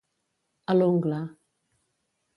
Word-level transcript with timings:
A 0.73 0.77
l'ungla. 0.79 1.21